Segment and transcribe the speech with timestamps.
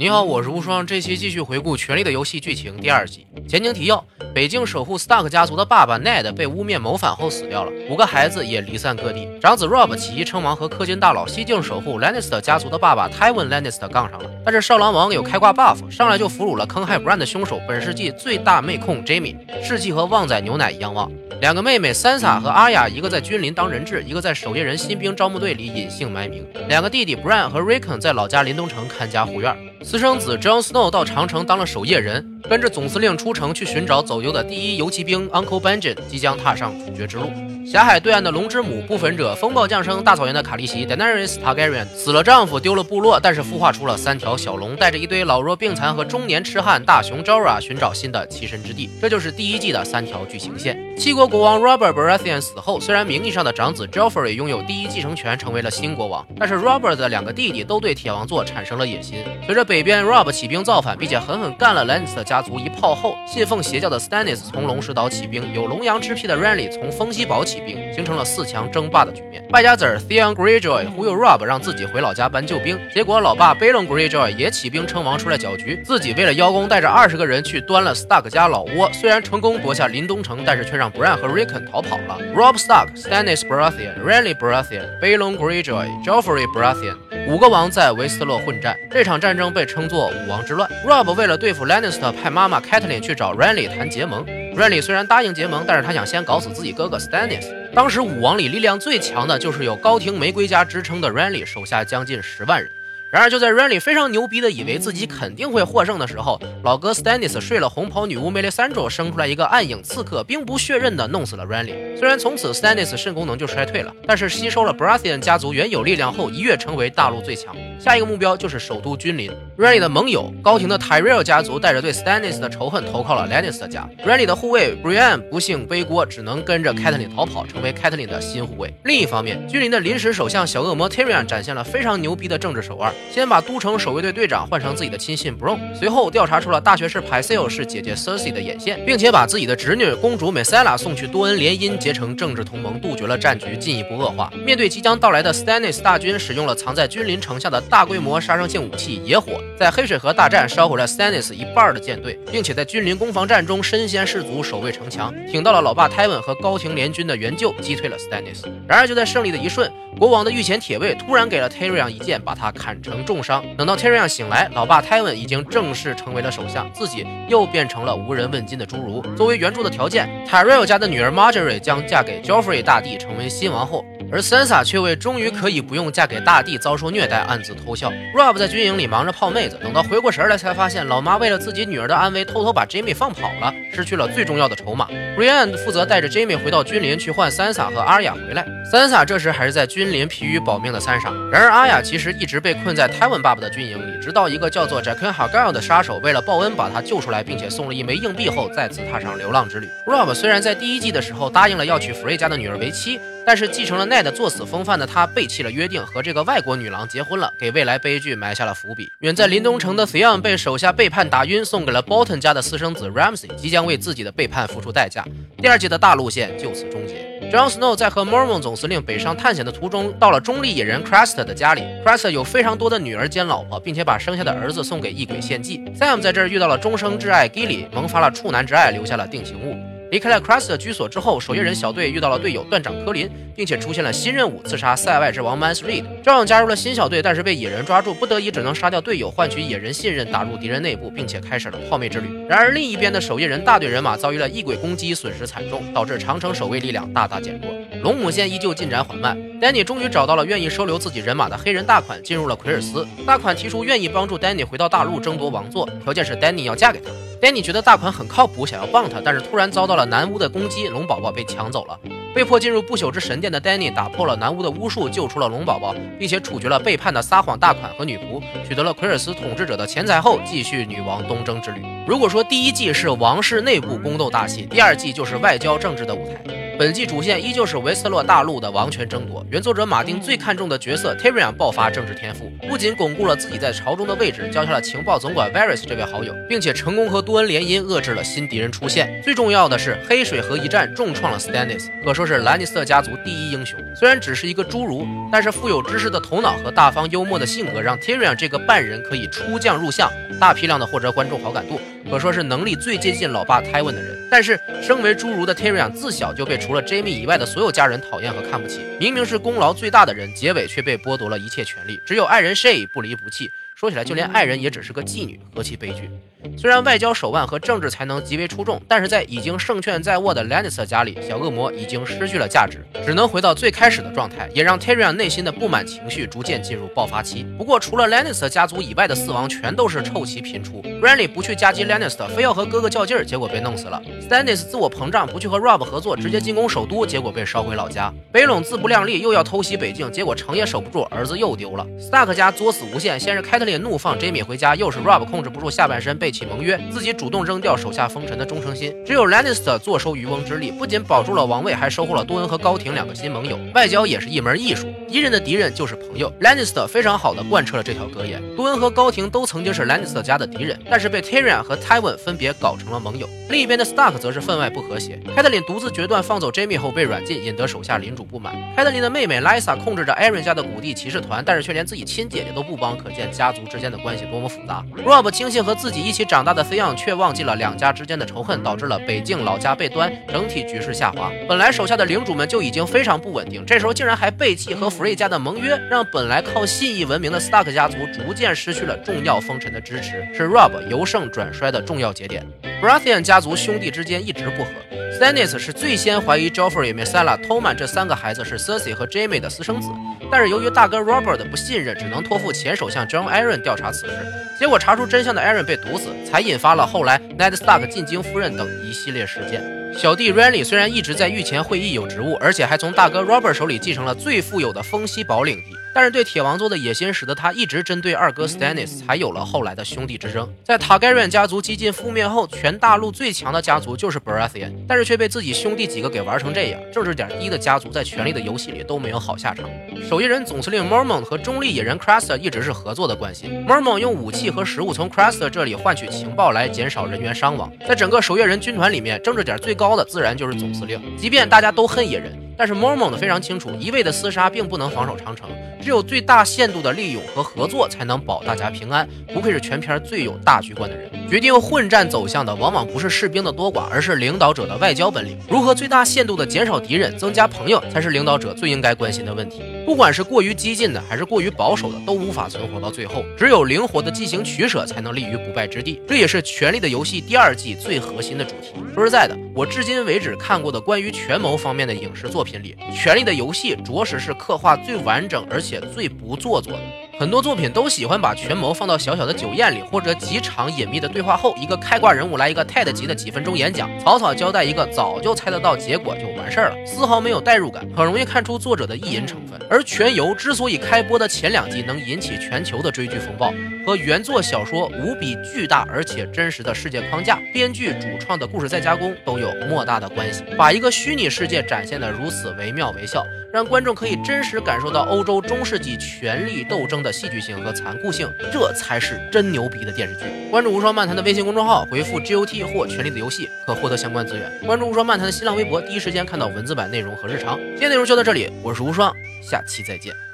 [0.00, 0.86] 你好，我是无双。
[0.86, 3.26] 这期继续回顾《权力的游戏》剧情第二集。
[3.46, 4.02] 前情提要：
[4.34, 9.28] 北京守护 Stark 家族的爸爸 Ned 被污蔑谋反后死掉了，五个孩子也离散各地。
[9.42, 14.30] 长子 Rob 起义称王，和氪金大佬西境守护 Lannister 家族的爸爸 Tywin Lannister 杠上了。
[14.42, 21.12] 但是少狼王有开挂 buff，上来就俘虏了坑害 Bran 的凶手，本世纪最大妹控 Jamie，士气和旺仔牛奶一样旺。
[21.42, 26.46] 两个妹妹 Sansa 和阿雅，一个在君临当人质，一个在守夜人新兵招募队里隐姓埋名。
[26.68, 29.54] 两个弟弟 Bran 和 Rickon 在老家临冬城看家护院。
[29.90, 37.30] 私生子 John Snow 到长城当了守夜人，跟着总司令出城去寻找走丢的第一游骑兵 Uncle Benjen，即将踏上主角之路。
[37.66, 48.90] 狭海对岸的龙之母不焚者，风暴降生大草原的卡利西 Daenerys Targaryen 死了丈夫，丢了部落，但是孵化出了三条小龙，带着一堆老弱病残和中年痴汉大熊 Jorah 寻找新的栖身之地。
[49.00, 50.76] 这就是第一季的三条剧情线。
[50.96, 59.18] 七国国王 Robert Baratheon 死后，虽然名义上的长子 Joffrey 拥有第一继承权，成为了新国王，但是 Robert 的两个弟弟都对铁王座产生了野心。
[59.46, 69.44] 随着北边 Rob 起兵造反，并且狠狠干了 Lannister 家族一炮后，信奉邪教的 Stannis 从龙石岛起兵，有龙阳之癖的 Renly 从风息堡起兵，形成了四强争霸的局面。
[69.50, 82.16] 败家子 Theon Greyjoy 忽悠 Rob 让自己回老家搬救兵，结果老爸 Balon Greyjoy 也起兵称王出来搅局，自己为了邀功，带着二十个人去端了 Stark 家老窝，虽然成功夺下临冬城，但是却让 Bran 和 Rickon 逃跑了。
[82.32, 86.94] Rob Stark、Stannis Baratheon、Renly Baratheon、Balon Greyjoy、Joffrey Baratheon
[87.28, 90.68] 五个王在维斯特洛混战，这场战争被称作五王之乱。
[90.84, 94.24] Rob 为了对付 Lannister，派妈妈 Catelyn 去找 Renly 谈结盟。
[94.56, 97.46] Renly 虽然答应结盟，但是他想先搞死自己哥哥 Stannis。
[97.72, 102.70] 当时五王里力量最强的就是有高庭玫瑰家之称的 Renly，手下将近十万人。
[103.10, 111.98] 然而，就在 Renly 非常牛逼的以为自己肯定会获胜的时候，老哥 Stannis 睡了红袍女巫 Melisandre 生出来一个暗影刺客，兵不血刃的弄死了 Renly。
[111.98, 117.56] 虽然从此 Stannis 肾功能就衰退了，但是吸收了 Baratheon 家族原有力量后，一跃成为大陆最强。
[117.80, 119.32] 下一个目标就是首都君临。
[119.58, 123.88] Renly 的盟友高庭的 Tyrell 家族带着对 Stannis 的仇恨投靠了 Lannister 家。
[124.06, 128.72] Renly 的护卫 Brienne 不幸背锅，只能跟着 Catelyn 逃跑，成为 Catelyn 的新护卫。
[128.84, 144.32] 另一方面，君临的临时首相小恶魔 Tyrion 展现了非常牛逼的政治手腕，先把都城守卫队队长换成自己的亲信 Bron，随后调查出了大学士 Pycelle 是姐姐 Cersei 的眼线，并且把自己的侄女公主 Myrcella 送去多恩联姻，结成政治同盟，杜绝了战局进一步恶化。
[144.44, 158.44] 面对即将到来的 Stannis 大军，使用了藏在君临城下的大规模杀伤性武器野火，在黑水河大战烧毁了 Stannis 一半的舰队，并且在君临攻防战中身先士卒，守卫城墙，挺到了老爸 Tywin 和高庭联军的援救，击退了 Stannis。
[158.68, 159.68] 然而就在胜利的一瞬，
[160.00, 163.44] 国王的御前铁卫突然给了 Tyrion 一剑，把他砍成重伤。
[163.58, 169.04] 等到 Tyrion 醒来，老爸 Tywin 已经正式成为了首相，自己又变成了无人问津的侏儒。
[169.14, 173.84] 作为援助的条件，Tyrell 家的女儿 Margaery 将嫁给 Joffrey 大帝，成为新王后。
[174.12, 177.92] 而 Sansa 却为终于可以不用嫁给大帝遭受虐待暗自偷笑。
[178.14, 184.88] Rob 在军营里忙着泡妹子，等到回过神来，才发现老妈为了自己女儿的安危，偷偷把 Jamie 放跑了，失去了最重要的筹码。
[185.16, 188.44] Rian 负责带着 Jamie 回到君临去换 Sansa 和阿雅回来。
[188.72, 191.12] Sansa 这时还是在君临疲于保命的三傻。
[191.30, 199.68] 然而阿雅其实一直被困在 Tywin 爸爸的军营里，直到一个叫做 Jaqen H'ghal 的杀手为了报恩把他救出来，并且送了一枚硬币后，再次踏上流浪之旅。
[199.86, 203.00] Rob 虽然在第一季的时候答应了要娶福瑞家的女儿为妻。
[203.26, 208.88] 但是继承了 Ned 作死风范的他背弃了约定，和这个外国女郎结婚了，给未来悲剧埋下了伏笔。
[209.00, 215.04] 远在临冬城的 Theon 被手下背叛打晕，送给了 Bolton 家的私生子 Ramsay，即将为自己的背叛付出代价。
[215.38, 217.08] 第二季的大路线就此终结。
[217.30, 221.62] Jon Snow 在和 Mormon 总司令北上探险的途中，到了中立野人 Craster 的家里。
[221.84, 225.58] Craster 有非常多的女儿兼老婆，并且把生下的儿子送给异鬼献祭。
[225.78, 229.69] Sam 在这儿遇到了终生挚爱 Gilly，萌发了处男之爱，留下了定情物。
[229.90, 235.84] 离开了 Crust 的居所之后，守夜人小队遇到了队友断掌科林，并且出现了新任务：刺杀塞外之王 Mans Reed。
[236.02, 242.08] 照样加入了新小队，但是被野人抓住，不得已只能杀掉队友，换取野人信任，打入敌人内部，并且开始了泡妹之旅。
[242.28, 247.50] 然而另一边的守夜人大队人马遭遇了异鬼攻击，损失惨重，导致长城守卫力量大大减弱。
[247.82, 249.29] 龙母线依旧进展缓慢。
[249.40, 252.86] Danny 终于找到了愿意收留自己人马的黑人大款，进入了奎尔斯。
[253.06, 256.90] 大款提出愿意帮助 Danny 回到大陆争夺王座，条件是 Danny 要嫁给他。
[257.22, 261.78] Danny 觉得大款很靠谱，想要帮他，但是突然遭到了南巫的攻击，龙宝宝被抢走了，
[262.14, 271.62] 被迫进入不朽之神殿的 Danny 打破了南巫的巫术，救出了龙宝宝，并且处决了背叛的撒谎大款和女仆，取得了奎尔斯统治者的钱财后，继续女王东征之旅。
[271.86, 276.39] 如果说第一季是王室内部宫斗大戏，第二季就是外交政治的舞台。
[276.60, 279.24] 本季主线依旧是维斯特洛大陆的王权争夺。
[279.30, 289.00] 原作者马丁最看重的角色 Tyrion 爆发政治天赋，不仅巩固了自己在朝中的位置，交下了情报总管 Varys 这位好友，并且成功和多恩联姻，遏制了新敌人出现。
[289.02, 293.58] 最重要的是，黑水河一战重创了 Stannis，可说是兰尼斯特家族第一英雄。
[293.74, 299.90] 虽然只是一个侏儒，但是富有知识的头脑和大方幽默的性格，让 Tyrion 这个半人可以出将入相，
[300.20, 301.58] 大批量的获得观众好感度，
[301.90, 303.98] 可说是能力最接近老爸 Tywin 的人。
[304.08, 308.60] 但是，身为侏儒的 Tyrion 自小就被除了 Jamie 以外的所有家人讨厌和看不起。
[308.78, 313.28] 明明是功劳最大的人，结尾却被剥夺了一切权利，只有爱人 Shay 不离不弃。
[313.56, 315.90] 说起来，就连爱人也只是个妓女，何其悲剧！
[316.36, 327.26] 虽然外交手腕和政治才能极为出众，但是在已经胜券在握的 Lannister 家里，小恶魔已经失去了价值，只能回到最开始的状态，也让 Tyrion 内心的不满情绪逐渐进入爆发期。
[327.36, 330.62] 不过，除了 Lannister 家族以外的四王，全都是臭棋频出。
[330.82, 344.24] Renly 不去夹击 Lannister，非要和哥哥较劲儿，结果被弄死了 Stanis 自我膨胀，不去和 Rob 合作，直接进攻首都，结果被烧回老家；北陇自不量力，又要偷袭北境，结果城也守不住，儿子又丢了；Stark 家作死无限，先是 Catelyn 怒放 Jamie。
[344.24, 348.74] 回家又是 Rob 控制不住下半身被一起盟约，自己主动扔掉手下封臣的忠诚心。
[348.84, 353.38] 只有 Lannister 坐收渔翁之利，不仅保住了王位，还收获了多恩和高廷两个新盟友。
[353.54, 356.12] 外交也是一门艺术，敌人的敌人就是朋友。
[356.20, 358.20] Lannister 非常好的贯彻了这条格言。
[358.36, 363.08] 杜恩和高廷都曾经是 Lannister 家的敌人，但是被 Tyrion 和 Tywin 分别搞成了盟友。
[363.28, 365.00] 另一边的 Stark 则是分外不和谐。
[365.14, 368.34] 凯特琳独自决断放走 Jamie 后被软禁，引得手下领主不满。
[368.56, 374.64] 凯特琳的妹妹 Lysa 控制着 Aaron 家的谷地骑士团，但是却连自己亲姐姐都不帮，可见家族之间的关系多么复杂。
[374.84, 381.12] Rob 轻信和自己一起长大的 Theon，却忘记了两家之间的仇恨，导致了北境老家被端，整体局势下滑。
[381.28, 392.26] 本来手下的领主们就已经非常不稳定，这时候竟然还背弃和弗瑞家的盟约，让本来靠信义闻名的 Stark 家族逐渐失去了重要封臣的支持，是 Rob 由盛转衰的重要节点。
[392.40, 394.50] b r a t h i a n 家族兄弟之间一直不和
[394.98, 399.68] ，Stannis 是最先怀疑 Joffrey、Myrcella、Tommen 这三个孩子是 Cersei 和 Jaime 的私生子，
[400.10, 403.92] 但是由于大哥 Robert 的不信任，只能托付前首相 John Arryn 调查此事。
[404.38, 409.42] 结果查出真相的 Aaron 被毒死，才引发了后来 Ned Stark 进京夫人等一系列事件。
[409.76, 415.54] 小弟 Renly 虽然一直在御前会议有职务，而且还从大哥 Robert 手里继承了最富有的风息堡领地。
[415.74, 420.28] 但是对铁王座的野心，使得他一直针对二哥 Stannis，才有了后来的兄弟之争。
[420.44, 426.60] 在塔盖瑞家族几近覆灭后，全大陆最强的家族就是 Baratheon，但是却被自己兄弟几个给玩成这样。
[426.72, 429.48] 政治点低的家族在权力的游戏里都没有好下场。
[429.88, 433.28] 守夜人总司令 Mormont 和中立野人 Craster 一直是合作的关系。
[433.46, 437.50] Mormont 用武器和食物从 Craster 这里换取情报来减少人员伤亡。
[437.66, 440.80] 在整个守夜人军团里面，政治点最高的自然就是总司令。
[440.96, 445.28] 即便大家都恨野人，但是 Mormont 非常清楚，一味的厮杀并不能防守长城。
[445.60, 448.88] 只有最大限度的利用和合作，才能保大家平安。
[449.12, 450.90] 不愧是全片最有大局观的人。
[451.06, 455.18] 决定混战走向的，往往不是士兵的多寡，而是领导者的外交本领。
[455.28, 459.42] 如何最大限度的减少敌人，增加朋友，才是领导者最应该关心的问题。
[459.64, 463.04] 不管是过于激进的，还是过于保守的，都无法存活到最后。
[463.16, 465.80] 只有灵活的进行取舍，才能立于不败之地。
[465.86, 468.54] 这也是《权力的游戏》第二季最核心的主题。
[468.74, 475.60] 说实在的，我至今为止看过的关于权谋方面的影视作品里，《权力的游戏》着实是刻画最完整，而且。
[475.74, 476.58] 最不做作的，
[477.00, 489.40] 很多作品都喜欢把权谋放到小小的酒宴里，或者几场隐秘的对话后，一个开挂人物来一个 TED 级的几分钟演讲，草草交代一个早就猜得到结果就完事儿了，丝毫没有代入感，很容易看出作者的意淫成分。
[489.48, 493.32] 而《全游》之所以开播的前两季能引起全球的追剧风暴，
[493.66, 503.02] 和原作小说无比巨大而且真实的世界框架、编剧主创的故事再加工都有莫大的关系，把一个虚拟世界展现得如此惟妙惟肖。
[503.32, 510.04] 让观众可以真实感受到欧洲中世纪权力斗争的戏剧性和残酷性，这才是真牛逼的电视剧。
[510.30, 514.30] 关注无双漫谈的微信公众号，回复 GOT 或《权力的游戏》，可获得相关资源。
[514.44, 517.38] 关注无双漫谈的新浪微博，第一时间看到文字版内容和日常。
[517.38, 520.09] 今天内容就到这里，我是无双，下期再见。